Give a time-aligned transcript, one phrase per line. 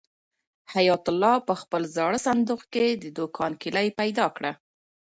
[0.73, 4.51] حیات الله په خپل زاړه صندوق کې د دوکان کلۍ پیدا کړه.